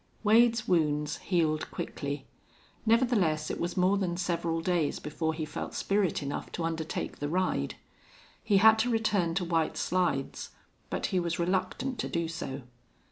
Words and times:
Wade's 0.23 0.67
wounds 0.67 1.17
healed 1.17 1.69
quickly; 1.69 2.25
nevertheless, 2.87 3.51
it 3.51 3.59
was 3.59 3.77
more 3.77 3.99
than 3.99 4.17
several 4.17 4.59
days 4.59 4.97
before 4.97 5.31
he 5.35 5.45
felt 5.45 5.75
spirit 5.75 6.23
enough 6.23 6.51
to 6.53 6.63
undertake 6.63 7.19
the 7.19 7.29
ride. 7.29 7.75
He 8.43 8.57
had 8.57 8.79
to 8.79 8.89
return 8.89 9.35
to 9.35 9.45
White 9.45 9.77
Slides, 9.77 10.49
but 10.89 11.05
he 11.13 11.19
was 11.19 11.37
reluctant 11.37 11.99
to 11.99 12.09
do 12.09 12.27
so. 12.27 12.63